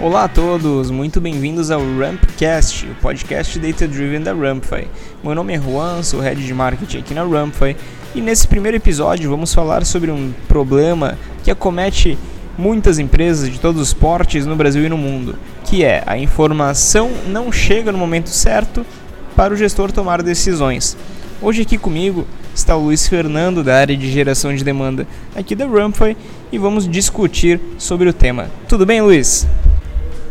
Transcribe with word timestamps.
Olá 0.00 0.24
a 0.24 0.28
todos, 0.28 0.92
muito 0.92 1.20
bem-vindos 1.20 1.72
ao 1.72 1.80
Rampcast, 1.80 2.86
o 2.86 2.94
podcast 3.02 3.58
Data 3.58 3.88
Driven 3.88 4.20
da 4.20 4.32
Rampfy. 4.32 4.86
Meu 5.24 5.34
nome 5.34 5.54
é 5.54 5.60
Juan, 5.60 6.04
sou 6.04 6.20
head 6.20 6.40
de 6.40 6.54
marketing 6.54 6.98
aqui 6.98 7.14
na 7.14 7.24
Rampfy 7.24 7.76
e 8.14 8.20
nesse 8.20 8.46
primeiro 8.46 8.76
episódio 8.76 9.28
vamos 9.28 9.52
falar 9.52 9.84
sobre 9.84 10.12
um 10.12 10.32
problema 10.46 11.18
que 11.42 11.50
acomete 11.50 12.16
muitas 12.56 13.00
empresas 13.00 13.50
de 13.50 13.58
todos 13.58 13.82
os 13.82 13.92
portes 13.92 14.46
no 14.46 14.54
Brasil 14.54 14.84
e 14.84 14.88
no 14.88 14.96
mundo, 14.96 15.34
que 15.64 15.82
é 15.82 16.04
a 16.06 16.16
informação 16.16 17.10
não 17.26 17.50
chega 17.50 17.90
no 17.90 17.98
momento 17.98 18.28
certo 18.28 18.86
para 19.34 19.52
o 19.52 19.56
gestor 19.56 19.90
tomar 19.90 20.22
decisões. 20.22 20.96
Hoje 21.42 21.62
aqui 21.62 21.76
comigo 21.76 22.24
está 22.54 22.76
o 22.76 22.84
Luiz 22.84 23.08
Fernando 23.08 23.64
da 23.64 23.74
área 23.74 23.96
de 23.96 24.08
geração 24.12 24.54
de 24.54 24.62
demanda 24.62 25.08
aqui 25.34 25.56
da 25.56 25.66
Rampfy 25.66 26.16
e 26.52 26.58
vamos 26.58 26.88
discutir 26.88 27.60
sobre 27.78 28.08
o 28.08 28.12
tema. 28.12 28.46
Tudo 28.68 28.86
bem, 28.86 29.02
Luiz? 29.02 29.44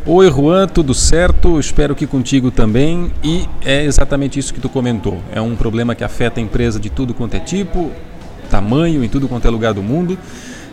Oi 0.10 0.32
Juan, 0.32 0.70
tudo 0.70 0.94
certo? 0.94 1.60
Espero 1.60 1.94
que 1.94 2.08
contigo 2.08 2.50
também. 2.50 3.12
E 3.22 3.46
é 3.66 3.84
exatamente 3.84 4.40
isso 4.40 4.54
que 4.54 4.62
tu 4.62 4.70
comentou. 4.70 5.22
É 5.34 5.42
um 5.42 5.54
problema 5.54 5.94
que 5.96 6.02
afeta 6.02 6.40
a 6.40 6.44
empresa 6.44 6.80
de 6.80 6.90
tudo 6.90 7.14
quanto 7.14 7.34
é 7.34 7.42
tipo, 7.42 7.92
tamanho, 8.50 9.04
em 9.04 9.10
tudo 9.10 9.28
quanto 9.28 9.46
é 9.46 9.52
lugar 9.52 9.74
do 9.74 9.84
mundo. 9.84 10.18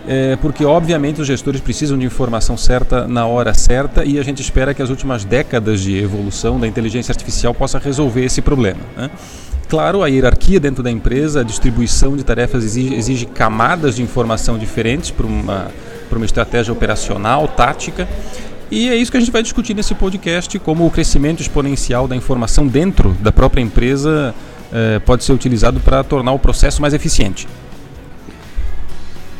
É, 0.06 0.36
porque 0.36 0.64
obviamente 0.64 1.20
os 1.20 1.26
gestores 1.26 1.60
precisam 1.60 1.98
de 1.98 2.06
informação 2.06 2.56
certa 2.56 3.08
na 3.08 3.26
hora 3.26 3.52
certa 3.54 4.04
e 4.04 4.20
a 4.20 4.22
gente 4.22 4.40
espera 4.40 4.72
que 4.72 4.80
as 4.80 4.88
últimas 4.88 5.24
décadas 5.24 5.80
de 5.80 5.98
evolução 5.98 6.60
da 6.60 6.68
inteligência 6.68 7.10
artificial 7.10 7.52
possa 7.52 7.80
resolver 7.80 8.24
esse 8.24 8.40
problema. 8.40 8.82
Né? 8.96 9.10
Claro, 9.68 10.04
a 10.04 10.06
hierarquia 10.06 10.60
dentro 10.60 10.80
da 10.80 10.92
empresa, 10.92 11.40
a 11.40 11.42
distribuição 11.42 12.16
de 12.16 12.22
tarefas 12.22 12.62
exige, 12.62 12.94
exige 12.94 13.26
camadas 13.26 13.96
de 13.96 14.02
informação 14.02 14.56
diferentes 14.56 15.10
para 15.10 15.26
uma, 15.26 15.72
uma 16.12 16.24
estratégia 16.24 16.72
operacional, 16.72 17.48
tática. 17.48 18.06
E 18.70 18.88
é 18.88 18.96
isso 18.96 19.10
que 19.10 19.16
a 19.16 19.20
gente 19.20 19.30
vai 19.30 19.42
discutir 19.42 19.74
nesse 19.74 19.94
podcast, 19.94 20.58
como 20.58 20.86
o 20.86 20.90
crescimento 20.90 21.40
exponencial 21.40 22.08
da 22.08 22.16
informação 22.16 22.66
dentro 22.66 23.10
da 23.20 23.30
própria 23.30 23.60
empresa 23.60 24.34
eh, 24.72 24.98
pode 25.00 25.22
ser 25.22 25.32
utilizado 25.32 25.78
para 25.80 26.02
tornar 26.02 26.32
o 26.32 26.38
processo 26.38 26.80
mais 26.80 26.94
eficiente. 26.94 27.46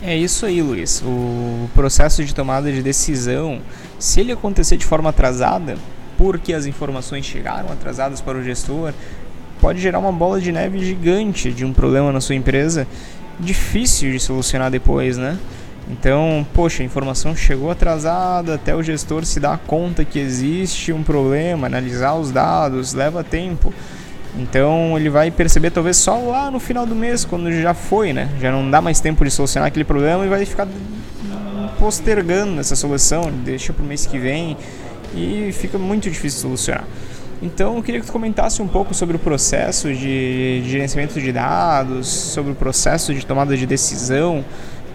É 0.03 0.15
isso 0.17 0.45
aí, 0.45 0.61
Luiz. 0.61 1.03
O 1.05 1.69
processo 1.75 2.23
de 2.23 2.35
tomada 2.35 2.71
de 2.71 2.83
decisão, 2.83 3.61
se 3.99 4.21
ele 4.21 4.31
acontecer 4.31 4.77
de 4.77 4.85
forma 4.85 5.09
atrasada, 5.09 5.77
porque 6.19 6.53
as 6.53 6.67
informações 6.67 7.25
chegaram 7.25 7.73
atrasadas 7.73 8.21
para 8.21 8.37
o 8.37 8.45
gestor, 8.45 8.93
pode 9.61 9.81
gerar 9.81 9.99
uma 9.99 10.13
bola 10.13 10.41
de 10.41 10.53
neve 10.53 10.85
gigante 10.85 11.51
de 11.51 11.65
um 11.65 11.73
problema 11.73 12.13
na 12.13 12.21
sua 12.21 12.35
empresa, 12.35 12.87
difícil 13.41 14.13
de 14.13 14.21
solucionar 14.21 14.71
depois, 14.71 15.17
né? 15.17 15.39
Então, 15.89 16.47
poxa, 16.55 16.83
a 16.83 16.87
informação 16.87 17.37
chegou 17.37 17.71
atrasada, 17.71 18.55
até 18.55 18.75
o 18.75 18.83
gestor 18.83 19.25
se 19.25 19.39
dar 19.39 19.59
conta 19.59 20.05
que 20.05 20.19
existe 20.19 20.93
um 20.93 21.03
problema, 21.03 21.67
analisar 21.67 22.15
os 22.15 22.31
dados, 22.31 22.95
leva 22.95 23.23
tempo. 23.23 23.73
Então 24.37 24.99
ele 24.99 25.09
vai 25.09 25.31
perceber 25.31 25.71
talvez 25.71 25.97
só 25.97 26.17
lá 26.17 26.51
no 26.51 26.59
final 26.59 26.87
do 26.87 26.95
mês, 26.95 27.25
quando 27.25 27.53
já 27.53 27.73
foi, 27.73 28.13
né? 28.13 28.29
Já 28.41 28.51
não 28.51 28.69
dá 28.69 28.81
mais 28.81 29.01
tempo 29.01 29.25
de 29.25 29.31
solucionar 29.31 29.69
aquele 29.69 29.85
problema 29.85 30.25
e 30.25 30.29
vai 30.29 30.45
ficar 30.45 30.67
postergando 31.79 32.61
essa 32.61 32.75
solução, 32.75 33.31
deixa 33.45 33.73
para 33.73 33.85
o 33.85 33.87
mês 33.87 34.07
que 34.07 34.19
vem 34.19 34.57
e 35.15 35.53
fica 35.53 35.79
muito 35.79 36.11
difícil 36.11 36.41
solucionar. 36.41 36.85
Então 37.41 37.77
eu 37.77 37.83
queria 37.83 38.01
que 38.01 38.07
tu 38.07 38.13
comentasse 38.13 38.61
um 38.61 38.67
pouco 38.67 38.95
sobre 38.95 39.17
o 39.17 39.19
processo 39.19 39.93
de 39.93 40.63
gerenciamento 40.67 41.21
de 41.21 41.31
dados, 41.31 42.09
sobre 42.09 42.53
o 42.53 42.55
processo 42.55 43.15
de 43.15 43.25
tomada 43.25 43.57
de 43.57 43.67
decisão 43.67 44.45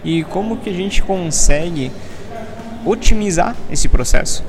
e 0.04 0.24
como 0.24 0.56
que 0.56 0.70
a 0.70 0.72
gente 0.72 1.02
consegue 1.02 1.90
otimizar 2.84 3.54
esse 3.70 3.88
processo. 3.88 4.42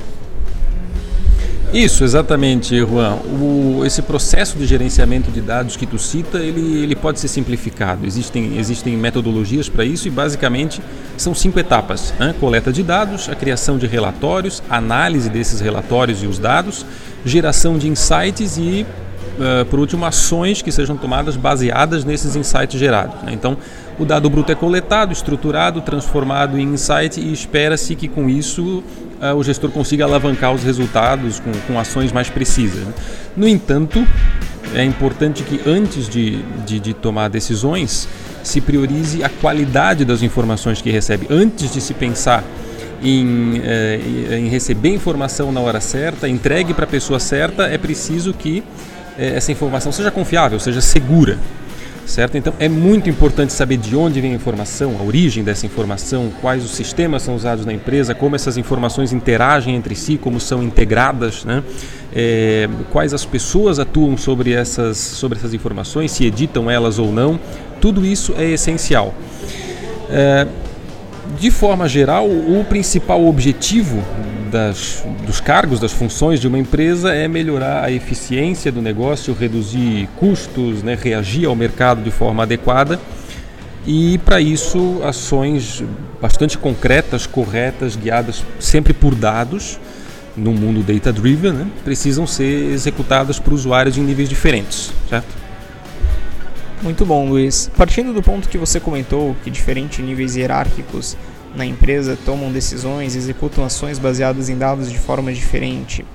Isso, 1.74 2.04
exatamente, 2.04 2.78
Juan. 2.78 3.16
O, 3.16 3.86
esse 3.86 4.02
processo 4.02 4.58
de 4.58 4.66
gerenciamento 4.66 5.32
de 5.32 5.40
dados 5.40 5.78
que 5.78 5.86
tu 5.86 5.98
cita, 5.98 6.40
ele, 6.40 6.84
ele 6.84 6.98
pode 6.98 7.18
ser 7.18 7.30
simplificado. 7.30 8.06
Existem, 8.06 8.58
existem 8.58 8.98
metodologias 8.98 9.70
para 9.70 9.86
isso 9.86 10.06
e 10.06 10.12
basicamente 10.12 10.81
são 11.16 11.34
cinco 11.34 11.58
etapas: 11.59 12.14
né? 12.20 12.36
coleta 12.42 12.74
de 12.74 12.84
dados, 12.84 13.30
a 13.30 13.36
criação 13.36 13.78
de 13.78 13.88
relatórios, 13.88 14.62
análise 14.70 15.30
desses 15.30 15.62
relatórios 15.62 16.22
e 16.22 16.28
os 16.28 16.38
dados, 16.38 16.86
geração 17.25 17.78
de 17.78 17.88
insights 17.88 18.58
e 18.58 18.86
Uh, 19.31 19.66
por 19.66 19.80
último, 19.80 20.06
ações 20.06 20.62
que 20.62 20.72
sejam 20.72 20.97
tomadas 20.97 21.36
baseadas 21.38 22.03
nesses 22.03 22.36
insights 22.36 22.80
gerados. 22.80 23.22
Né? 23.24 23.31
Então, 23.34 23.58
o 23.97 24.06
dado 24.06 24.30
bruto 24.30 24.52
é 24.52 24.56
coletado, 24.56 25.14
estruturado, 25.14 25.81
transformado 25.81 26.59
em 26.59 26.74
insight 26.74 27.19
e 27.19 27.31
espera-se 27.31 27.96
que 27.96 28.08
com 28.08 28.30
isso 28.30 28.84
uh, 29.22 29.36
o 29.36 29.44
gestor 29.44 29.69
consiga 29.72 30.03
alavancar 30.03 30.53
os 30.53 30.64
resultados 30.64 31.40
com, 31.40 31.52
com 31.68 31.80
ações 31.80 32.12
mais 32.12 32.30
precisas. 32.30 32.86
Né? 32.86 32.94
No 33.38 33.47
entanto, 33.47 34.06
é 34.75 34.84
importante 34.84 35.44
que 35.44 35.62
antes 35.69 36.08
de, 36.08 36.42
de, 36.66 36.80
de, 36.80 36.94
tomar 36.94 37.30
decisões 37.30 38.08
se 38.44 38.62
priorize 38.62 39.24
a 39.24 39.30
qualidade 39.30 40.06
das 40.06 40.22
informações 40.24 40.81
que 40.81 40.90
recebe. 40.90 41.28
Antes 41.30 41.72
de 41.72 41.81
se 41.81 41.94
pensar 41.94 42.44
em, 43.03 43.62
eh, 43.63 44.00
em 44.38 44.48
receber 44.48 44.94
informação 44.94 45.52
na 45.52 45.59
hora 45.59 45.81
certa, 45.81 46.28
entregue 46.28 46.74
para 46.74 46.86
a 46.86 46.88
pessoa 46.88 47.19
certa, 47.19 47.63
é 47.63 47.78
preciso 47.78 48.34
que 48.34 48.59
eh, 48.59 48.63
essa 49.18 49.52
informação 49.52 49.92
seja 49.92 50.12
confiável, 50.12 50.60
seja 50.60 50.82
segura 50.82 51.38
certo? 52.12 52.38
Então 52.38 52.54
é 52.60 52.68
muito 52.68 53.10
importante 53.10 53.54
saber 53.54 53.78
de 53.78 53.96
onde 53.96 54.20
vem 54.22 54.32
a 54.34 54.36
informação, 54.36 54.98
a 55.00 55.04
origem 55.04 55.44
dessa 55.44 55.66
informação, 55.66 56.32
quais 56.42 56.64
os 56.64 56.72
sistemas 56.72 57.24
são 57.24 57.36
usados 57.36 57.66
na 57.66 57.74
empresa, 57.74 58.14
como 58.14 58.36
essas 58.36 58.58
informações 58.58 59.14
interagem 59.14 59.76
entre 59.76 59.96
si, 59.96 60.18
como 60.18 60.40
são 60.40 60.62
integradas, 60.62 61.46
né? 61.46 61.64
É, 62.14 62.68
quais 62.92 63.14
as 63.14 63.24
pessoas 63.24 63.80
atuam 63.80 64.18
sobre 64.18 64.52
essas, 64.52 64.98
sobre 64.98 65.38
essas 65.38 65.54
informações, 65.54 66.12
se 66.12 66.26
editam 66.26 66.70
elas 66.70 67.00
ou 67.00 67.12
não, 67.12 67.40
tudo 67.80 68.06
isso 68.06 68.34
é 68.38 68.50
essencial. 68.50 69.14
É, 70.10 70.46
de 71.40 71.50
forma 71.50 71.88
geral, 71.88 72.28
o 72.28 72.66
principal 72.68 73.26
objetivo 73.26 74.04
das, 74.51 75.03
dos 75.25 75.39
cargos, 75.39 75.79
das 75.79 75.94
funções 75.94 76.39
de 76.39 76.47
uma 76.47 76.59
empresa 76.59 77.13
é 77.13 77.28
melhorar 77.28 77.84
a 77.84 77.91
eficiência 77.91 78.72
do 78.72 78.81
negócio, 78.81 79.34
reduzir 79.34 80.07
custos, 80.17 80.84
né, 80.84 80.97
reagir 81.01 81.45
ao 81.47 81.56
mercado 81.56 82.03
de 82.03 82.12
forma 82.12 82.44
adequada. 82.44 83.00
E 83.88 84.19
para 84.19 84.39
isso, 84.39 85.01
ações 85.03 85.84
bastante 86.22 86.57
concretas, 86.57 87.25
corretas, 87.25 87.95
guiadas 87.95 88.44
sempre 88.59 88.94
por 88.94 89.16
dados, 89.16 89.79
no 90.38 90.51
mundo 90.51 90.83
data-driven, 90.83 91.53
né, 91.53 91.68
precisam 91.83 92.28
ser 92.28 92.72
executadas 92.72 93.39
por 93.39 93.53
usuários 93.53 93.97
em 93.97 94.01
níveis 94.01 94.29
diferentes, 94.29 94.91
certo? 95.09 95.41
Muito 96.81 97.06
bom, 97.06 97.29
Luiz. 97.29 97.69
Partindo 97.78 98.12
do 98.12 98.23
ponto 98.23 98.50
que 98.50 98.57
você 98.57 98.79
comentou, 98.79 99.35
que 99.44 99.51
diferentes 99.51 100.03
níveis 100.03 100.35
hierárquicos 100.35 101.16
na 101.56 101.66
empresa 101.66 102.17
tomam 102.25 102.51
decisões, 102.51 103.16
executam 103.16 103.63
ações 103.63 104.00
baseadas 104.00 104.50
em 104.50 104.57
dados 104.57 104.91
de 104.91 104.97
forma 104.97 105.31
diferente. 105.34 106.06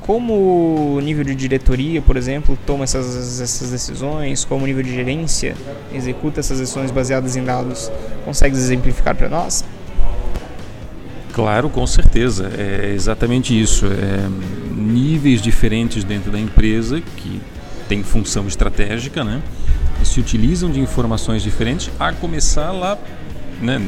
Como 0.00 0.96
o 0.96 1.00
nível 1.00 1.22
de 1.22 1.34
diretoria, 1.34 2.02
por 2.02 2.16
exemplo, 2.16 2.58
toma 2.66 2.84
essas, 2.84 3.40
essas 3.40 3.70
decisões, 3.70 4.44
como 4.44 4.64
o 4.64 4.66
nível 4.66 4.82
de 4.82 4.92
gerência 4.92 5.54
executa 5.94 6.40
essas 6.40 6.60
ações 6.60 6.90
baseadas 6.90 7.36
em 7.36 7.44
dados, 7.44 7.90
consegue 8.24 8.56
exemplificar 8.56 9.14
para 9.14 9.28
nós? 9.28 9.64
Claro, 11.32 11.68
com 11.68 11.86
certeza. 11.86 12.50
É 12.58 12.92
exatamente 12.92 13.58
isso. 13.58 13.86
É, 13.86 14.28
níveis 14.74 15.40
diferentes 15.40 16.02
dentro 16.02 16.32
da 16.32 16.40
empresa 16.40 17.00
que 17.00 17.40
tem 17.88 18.02
função 18.02 18.48
estratégica, 18.48 19.22
né? 19.22 19.42
se 20.04 20.20
utilizam 20.20 20.70
de 20.70 20.80
informações 20.80 21.42
diferentes, 21.42 21.90
a 21.98 22.12
começar 22.12 22.70
lá, 22.72 22.98
né, 23.60 23.80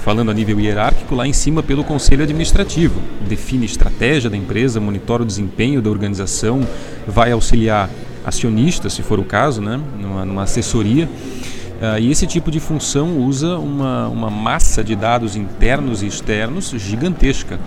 falando 0.00 0.30
a 0.30 0.34
nível 0.34 0.58
hierárquico, 0.60 1.14
lá 1.14 1.26
em 1.26 1.32
cima 1.32 1.62
pelo 1.62 1.84
conselho 1.84 2.22
administrativo. 2.22 3.00
Define 3.28 3.66
estratégia 3.66 4.28
da 4.28 4.36
empresa, 4.36 4.80
monitora 4.80 5.22
o 5.22 5.26
desempenho 5.26 5.80
da 5.80 5.90
organização, 5.90 6.66
vai 7.06 7.32
auxiliar 7.32 7.88
acionistas, 8.24 8.92
se 8.92 9.02
for 9.02 9.18
o 9.18 9.24
caso, 9.24 9.60
né, 9.60 9.80
numa, 10.00 10.24
numa 10.24 10.42
assessoria. 10.42 11.06
Uh, 11.06 11.98
e 11.98 12.10
esse 12.10 12.26
tipo 12.26 12.50
de 12.50 12.60
função 12.60 13.18
usa 13.18 13.58
uma, 13.58 14.08
uma 14.08 14.30
massa 14.30 14.84
de 14.84 14.94
dados 14.94 15.34
internos 15.34 16.02
e 16.02 16.06
externos 16.06 16.70
gigantesca 16.76 17.58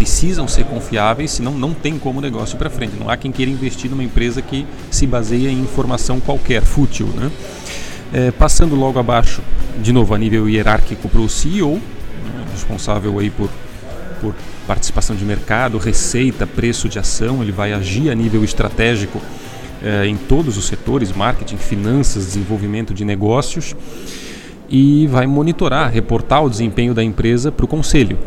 precisam 0.00 0.48
ser 0.48 0.64
confiáveis, 0.64 1.32
senão 1.32 1.52
não 1.52 1.74
tem 1.74 1.98
como 1.98 2.20
o 2.20 2.22
negócio 2.22 2.56
ir 2.56 2.58
para 2.58 2.70
frente. 2.70 2.94
Não 2.98 3.10
há 3.10 3.18
quem 3.18 3.30
queira 3.30 3.50
investir 3.50 3.90
numa 3.90 4.02
empresa 4.02 4.40
que 4.40 4.66
se 4.90 5.06
baseia 5.06 5.50
em 5.50 5.60
informação 5.60 6.18
qualquer, 6.18 6.62
fútil. 6.62 7.06
Né? 7.08 7.30
É, 8.12 8.30
passando 8.30 8.74
logo 8.74 8.98
abaixo, 8.98 9.40
de 9.80 9.92
novo, 9.92 10.14
a 10.14 10.18
nível 10.18 10.48
hierárquico 10.48 11.08
para 11.08 11.20
o 11.20 11.28
CEO, 11.28 11.74
né, 11.74 11.80
responsável 12.52 13.18
aí 13.18 13.30
por, 13.30 13.48
por 14.20 14.34
participação 14.66 15.14
de 15.14 15.24
mercado, 15.24 15.78
receita, 15.78 16.46
preço 16.46 16.88
de 16.88 16.98
ação, 16.98 17.42
ele 17.42 17.52
vai 17.52 17.72
agir 17.72 18.10
a 18.10 18.14
nível 18.14 18.42
estratégico 18.42 19.20
é, 19.82 20.06
em 20.06 20.16
todos 20.16 20.56
os 20.56 20.66
setores, 20.66 21.12
marketing, 21.12 21.56
finanças, 21.56 22.26
desenvolvimento 22.26 22.92
de 22.92 23.04
negócios 23.04 23.74
e 24.68 25.06
vai 25.08 25.26
monitorar, 25.26 25.90
reportar 25.90 26.44
o 26.44 26.50
desempenho 26.50 26.94
da 26.94 27.02
empresa 27.02 27.50
para 27.50 27.64
o 27.64 27.68
conselho, 27.68 28.18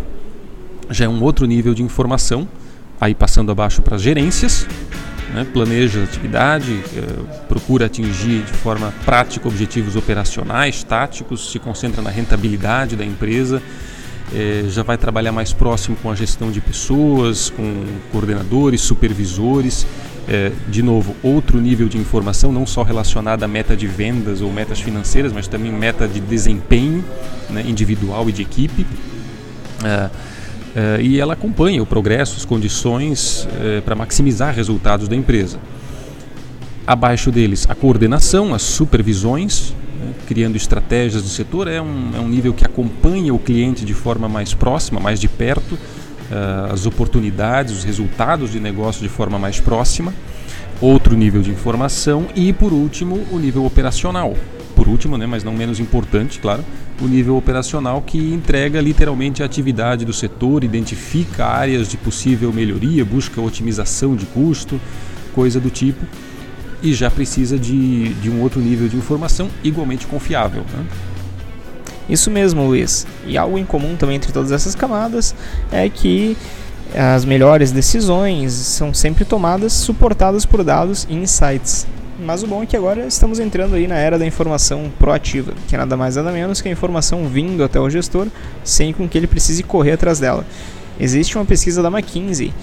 já 0.90 1.06
é 1.06 1.10
um 1.10 1.24
outro 1.24 1.46
nível 1.46 1.74
de 1.74 1.82
informação, 1.82 2.48
aí 3.00 3.16
passando 3.16 3.52
abaixo 3.52 3.82
para 3.82 3.96
as 3.96 4.02
gerências, 4.02 4.68
né? 5.34 5.46
planeja 5.52 6.02
a 6.02 6.04
atividade, 6.04 6.84
eh, 6.96 7.24
procura 7.48 7.88
atingir 7.88 8.44
de 8.44 8.54
forma 8.54 8.94
prática 9.04 9.48
objetivos 9.48 9.96
operacionais, 9.96 10.84
táticos, 10.84 11.52
se 11.52 11.60
concentra 11.60 12.02
na 12.02 12.10
rentabilidade 12.10 12.96
da 12.96 13.04
empresa, 13.04 13.62
eh, 14.34 14.66
já 14.70 14.84
vai 14.84 14.98
trabalhar 14.98 15.32
mais 15.32 15.52
próximo 15.52 15.98
com 16.02 16.12
a 16.12 16.16
gestão 16.16 16.52
de 16.52 16.62
pessoas, 16.62 17.50
com 17.50 17.86
coordenadores, 18.12 18.82
supervisores. 18.82 19.86
Eh, 20.28 20.52
de 20.70 20.82
novo, 20.82 21.16
outro 21.22 21.60
nível 21.60 21.90
de 21.90 21.98
informação, 21.98 22.52
não 22.52 22.66
só 22.66 22.84
relacionada 22.84 23.44
a 23.44 23.48
meta 23.48 23.76
de 23.76 23.88
vendas 23.88 24.40
ou 24.40 24.54
metas 24.54 24.80
financeiras, 24.80 25.34
mas 25.34 25.48
também 25.48 25.72
meta 25.72 26.08
de 26.08 26.20
desempenho 26.20 27.04
né, 27.50 27.64
individual 27.68 28.30
e 28.30 28.32
de 28.32 28.42
equipe. 28.42 28.86
Uh, 29.84 30.10
e 31.02 31.20
ela 31.20 31.34
acompanha 31.34 31.82
o 31.82 31.86
progresso, 31.86 32.38
as 32.38 32.46
condições 32.46 33.46
uh, 33.46 33.82
para 33.84 33.96
maximizar 33.96 34.54
resultados 34.56 35.08
da 35.08 35.16
empresa. 35.16 35.60
Abaixo 36.86 37.32
deles, 37.32 37.66
a 37.70 37.76
coordenação, 37.76 38.54
as 38.54 38.64
supervisões, 38.64 39.74
né, 40.00 40.14
criando 40.28 40.56
estratégias 40.56 41.22
do 41.22 41.30
setor, 41.30 41.68
é 41.68 41.82
um, 41.82 42.12
é 42.16 42.20
um 42.20 42.28
nível 42.28 42.54
que 42.54 42.66
acompanha 42.66 43.34
o 43.34 43.40
cliente 43.40 43.86
de 43.86 43.94
forma 43.94 44.28
mais 44.28 44.54
próxima, 44.54 45.00
mais 45.00 45.20
de 45.20 45.28
perto, 45.28 45.74
uh, 45.76 46.74
as 46.74 46.86
oportunidades, 46.86 47.78
os 47.78 47.84
resultados 47.84 48.52
de 48.52 48.60
negócio 48.60 49.02
de 49.02 49.10
forma 49.10 49.38
mais 49.38 49.60
próxima. 49.60 50.14
Outro 50.82 51.16
nível 51.16 51.42
de 51.42 51.52
informação 51.52 52.26
e, 52.36 52.52
por 52.52 52.74
último, 52.74 53.26
o 53.32 53.38
nível 53.38 53.64
operacional. 53.64 54.36
Por 54.84 54.90
último, 54.90 55.18
né, 55.18 55.26
mas 55.26 55.46
não 55.46 55.54
menos 55.54 55.80
importante, 55.80 56.40
claro, 56.40 56.62
o 57.02 57.06
nível 57.06 57.38
operacional 57.38 58.02
que 58.02 58.18
entrega 58.18 58.82
literalmente 58.82 59.42
a 59.42 59.46
atividade 59.46 60.04
do 60.04 60.12
setor, 60.12 60.62
identifica 60.62 61.46
áreas 61.46 61.88
de 61.88 61.96
possível 61.96 62.52
melhoria, 62.52 63.06
busca 63.06 63.40
otimização 63.40 64.14
de 64.14 64.26
custo, 64.26 64.78
coisa 65.34 65.58
do 65.58 65.70
tipo, 65.70 66.06
e 66.82 66.94
já 66.94 67.10
precisa 67.10 67.58
de, 67.58 68.14
de 68.16 68.30
um 68.30 68.42
outro 68.42 68.60
nível 68.60 68.90
de 68.90 68.98
informação 68.98 69.48
igualmente 69.64 70.06
confiável. 70.06 70.66
Né? 70.74 70.86
Isso 72.10 72.30
mesmo, 72.30 72.68
Luiz. 72.68 73.08
E 73.26 73.38
algo 73.38 73.58
em 73.58 73.64
comum 73.64 73.96
também 73.96 74.18
entre 74.18 74.34
todas 74.34 74.52
essas 74.52 74.76
camadas 74.76 75.34
é 75.72 75.88
que 75.88 76.36
as 76.94 77.24
melhores 77.24 77.72
decisões 77.72 78.52
são 78.52 78.94
sempre 78.94 79.24
tomadas 79.24 79.72
suportadas 79.72 80.46
por 80.46 80.62
dados 80.62 81.08
e 81.10 81.16
insights. 81.16 81.88
Mas 82.20 82.44
o 82.44 82.48
bom 82.48 82.62
é 82.62 82.66
que 82.66 82.78
agora 82.78 83.08
estamos 83.08 83.40
entrando 83.40 83.76
aí 83.76 83.88
na 83.88 83.96
era 83.96 84.20
da 84.20 84.26
informação 84.26 84.92
proativa, 85.00 85.54
que 85.68 85.76
é 85.76 85.78
nada 85.78 85.98
mais 85.98 86.16
nada 86.16 86.32
menos 86.32 86.62
que 86.62 86.68
a 86.70 86.72
informação 86.72 87.28
vindo 87.28 87.64
até 87.64 87.80
o 87.80 87.90
gestor 87.90 88.28
sem 88.64 88.94
com 88.94 89.08
que 89.08 89.18
ele 89.18 89.28
precise 89.28 89.64
correr 89.64 89.94
atrás 89.94 90.20
dela. 90.20 90.46
Existe 91.00 91.36
uma 91.38 91.46
pesquisa 91.46 91.82
da 91.82 91.90
McKinsey 91.90 92.54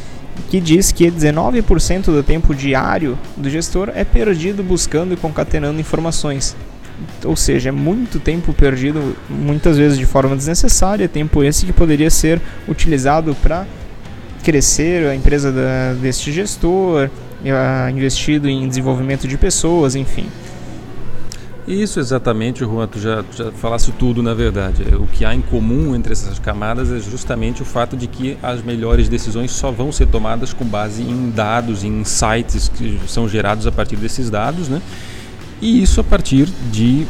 que 0.49 0.61
diz 0.61 0.93
que 0.93 1.11
19% 1.11 2.05
do 2.07 2.23
tempo 2.23 2.55
diário 2.55 3.19
do 3.37 3.51
gestor 3.51 3.91
é 3.95 4.05
perdido 4.05 4.63
buscando 4.63 5.15
e 5.15 5.17
concatenando 5.17 5.81
informações. 5.81 6.57
Ou 7.25 7.35
seja, 7.35 7.71
é 7.71 7.73
muito 7.73 8.21
tempo 8.21 8.53
perdido, 8.53 9.17
muitas 9.29 9.77
vezes 9.77 9.99
de 9.99 10.07
forma 10.07 10.37
desnecessária, 10.37 11.09
tempo 11.09 11.43
esse 11.43 11.67
que 11.67 11.73
poderia 11.73 12.11
ser 12.11 12.41
utilizado 12.69 13.35
para 13.43 13.67
crescer 14.43 15.07
a 15.07 15.15
empresa 15.15 15.51
da, 15.51 15.95
deste 15.95 16.31
gestor, 16.31 17.11
investido 17.93 18.49
em 18.49 18.69
desenvolvimento 18.69 19.27
de 19.27 19.37
pessoas, 19.37 19.95
enfim. 19.95 20.27
Isso 21.69 22.01
exatamente, 22.01 22.61
Juan, 22.61 22.89
tu 22.89 22.99
já, 22.99 23.25
já 23.37 23.53
falasse 23.53 23.93
tudo 23.93 24.23
na 24.23 24.35
verdade. 24.35 24.83
O 24.97 25.07
que 25.07 25.25
há 25.25 25.35
em 25.35 25.41
comum 25.41 25.95
entre 25.95 26.13
essas 26.13 26.39
camadas 26.39 26.91
é 26.91 26.99
justamente 26.99 27.63
o 27.63 27.65
fato 27.65 27.97
de 27.97 28.07
que 28.07 28.37
as 28.43 28.63
melhores 28.63 29.09
decisões 29.09 29.53
só 29.53 29.71
vão 29.71 29.93
ser 29.93 30.07
tomadas 30.07 30.53
com 30.53 30.65
base 30.65 31.03
em 31.03 31.31
dados, 31.31 31.85
em 31.85 32.01
insights 32.01 32.69
que 32.69 32.99
são 33.07 33.29
gerados 33.29 33.67
a 33.67 33.73
partir 33.73 33.97
desses 33.97 34.29
dados, 34.29 34.69
né? 34.69 34.83
E 35.61 35.83
isso 35.83 36.01
a 36.01 36.05
partir 36.05 36.49
de 36.73 37.07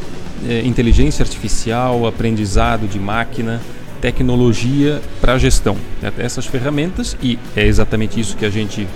é, 0.47 0.61
inteligência 0.65 1.23
artificial, 1.23 2.05
aprendizado 2.05 2.87
de 2.87 2.99
máquina, 2.99 3.61
tecnologia 4.01 5.01
para 5.21 5.37
gestão. 5.37 5.77
Essas 6.17 6.45
ferramentas, 6.45 7.15
e 7.21 7.39
é 7.55 7.65
exatamente 7.65 8.19
isso 8.19 8.35
que 8.35 8.45
a 8.45 8.49
gente 8.49 8.87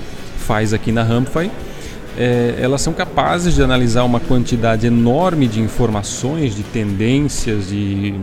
faz 0.45 0.73
aqui 0.73 0.91
na 0.91 1.01
Rampfy, 1.01 1.49
é, 2.17 2.55
elas 2.59 2.81
são 2.81 2.93
capazes 2.93 3.55
de 3.55 3.63
analisar 3.63 4.03
uma 4.03 4.19
quantidade 4.19 4.85
enorme 4.85 5.47
de 5.47 5.59
informações, 5.59 6.55
de 6.55 6.61
tendências, 6.63 7.69
de 7.69 8.13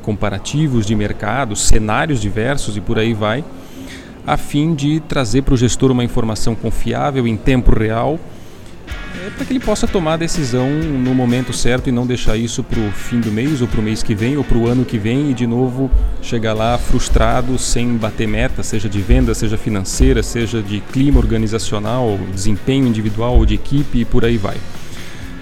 comparativos 0.00 0.86
de 0.86 0.94
mercado, 0.94 1.56
cenários 1.56 2.20
diversos 2.20 2.76
e 2.76 2.80
por 2.80 2.98
aí 2.98 3.12
vai, 3.12 3.44
a 4.24 4.36
fim 4.36 4.74
de 4.74 5.00
trazer 5.00 5.42
para 5.42 5.54
o 5.54 5.56
gestor 5.56 5.90
uma 5.90 6.04
informação 6.04 6.54
confiável 6.54 7.26
em 7.26 7.36
tempo 7.36 7.76
real 7.76 8.18
é 9.14 9.30
para 9.30 9.44
que 9.44 9.52
ele 9.52 9.60
possa 9.60 9.86
tomar 9.86 10.14
a 10.14 10.16
decisão 10.16 10.68
no 10.70 11.14
momento 11.14 11.52
certo 11.52 11.88
e 11.88 11.92
não 11.92 12.06
deixar 12.06 12.36
isso 12.36 12.62
para 12.62 12.80
o 12.80 12.90
fim 12.90 13.20
do 13.20 13.30
mês, 13.30 13.60
ou 13.60 13.68
para 13.68 13.80
o 13.80 13.82
mês 13.82 14.02
que 14.02 14.14
vem, 14.14 14.36
ou 14.36 14.44
para 14.44 14.56
o 14.56 14.66
ano 14.66 14.84
que 14.84 14.98
vem 14.98 15.30
e 15.30 15.34
de 15.34 15.46
novo 15.46 15.90
chegar 16.22 16.54
lá 16.54 16.78
frustrado, 16.78 17.58
sem 17.58 17.96
bater 17.96 18.26
meta, 18.26 18.62
seja 18.62 18.88
de 18.88 19.00
venda, 19.00 19.34
seja 19.34 19.58
financeira, 19.58 20.22
seja 20.22 20.62
de 20.62 20.80
clima 20.80 21.18
organizacional, 21.18 22.18
desempenho 22.32 22.86
individual 22.86 23.36
ou 23.36 23.44
de 23.44 23.54
equipe 23.54 24.00
e 24.00 24.04
por 24.04 24.24
aí 24.24 24.38
vai. 24.38 24.56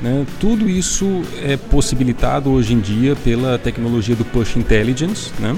Né? 0.03 0.27
Tudo 0.41 0.69
isso 0.69 1.23
é 1.43 1.57
possibilitado 1.57 2.51
hoje 2.51 2.73
em 2.73 2.81
dia 2.81 3.15
pela 3.17 3.59
tecnologia 3.59 4.17
do 4.17 4.25
Push 4.25 4.57
Intelligence, 4.57 5.31
né? 5.39 5.57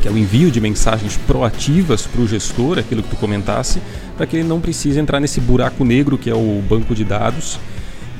que 0.00 0.08
é 0.08 0.10
o 0.10 0.16
envio 0.16 0.50
de 0.50 0.60
mensagens 0.60 1.16
proativas 1.26 2.06
para 2.06 2.20
o 2.20 2.28
gestor, 2.28 2.78
aquilo 2.78 3.02
que 3.02 3.10
tu 3.10 3.16
comentasse, 3.16 3.82
para 4.18 4.26
que 4.26 4.36
ele 4.36 4.48
não 4.48 4.60
precise 4.60 4.98
entrar 4.98 5.20
nesse 5.20 5.40
buraco 5.40 5.84
negro 5.84 6.18
que 6.18 6.28
é 6.28 6.34
o 6.34 6.60
banco 6.68 6.92
de 6.92 7.04
dados 7.04 7.58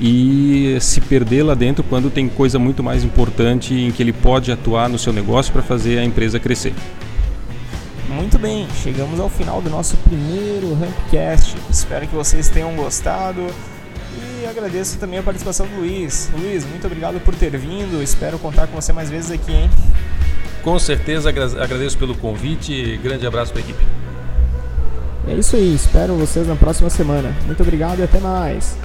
e 0.00 0.78
se 0.80 1.00
perder 1.00 1.42
lá 1.42 1.54
dentro 1.54 1.82
quando 1.82 2.08
tem 2.08 2.28
coisa 2.28 2.56
muito 2.56 2.84
mais 2.84 3.02
importante 3.02 3.74
em 3.74 3.90
que 3.90 4.00
ele 4.00 4.12
pode 4.12 4.52
atuar 4.52 4.88
no 4.88 4.96
seu 4.96 5.12
negócio 5.12 5.52
para 5.52 5.60
fazer 5.60 5.98
a 5.98 6.04
empresa 6.04 6.38
crescer. 6.38 6.72
Muito 8.08 8.38
bem, 8.38 8.68
chegamos 8.80 9.18
ao 9.18 9.28
final 9.28 9.60
do 9.60 9.68
nosso 9.68 9.96
primeiro 9.96 10.72
Rampcast. 10.74 11.56
Espero 11.68 12.06
que 12.06 12.14
vocês 12.14 12.48
tenham 12.48 12.72
gostado 12.76 13.44
e 14.16 14.46
agradeço 14.46 14.98
também 14.98 15.18
a 15.18 15.22
participação 15.22 15.66
do 15.66 15.80
Luiz. 15.80 16.30
Luiz, 16.32 16.64
muito 16.64 16.86
obrigado 16.86 17.20
por 17.20 17.34
ter 17.34 17.56
vindo. 17.58 18.00
Espero 18.00 18.38
contar 18.38 18.68
com 18.68 18.80
você 18.80 18.92
mais 18.92 19.10
vezes 19.10 19.32
aqui, 19.32 19.52
hein? 19.52 19.70
Com 20.62 20.78
certeza 20.78 21.28
agradeço 21.28 21.98
pelo 21.98 22.14
convite 22.14 22.72
e 22.72 22.96
grande 22.96 23.26
abraço 23.26 23.52
para 23.52 23.62
a 23.62 23.64
equipe. 23.64 24.07
É 25.28 25.34
isso 25.34 25.56
aí, 25.56 25.74
espero 25.74 26.14
vocês 26.14 26.48
na 26.48 26.56
próxima 26.56 26.88
semana. 26.88 27.34
Muito 27.44 27.62
obrigado 27.62 27.98
e 27.98 28.02
até 28.02 28.18
mais. 28.18 28.76